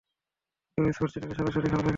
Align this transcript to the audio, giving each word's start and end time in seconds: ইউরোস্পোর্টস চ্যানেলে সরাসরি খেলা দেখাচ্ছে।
ইউরোস্পোর্টস 0.77 1.13
চ্যানেলে 1.13 1.35
সরাসরি 1.35 1.61
খেলা 1.61 1.69
দেখাচ্ছে। 1.69 1.89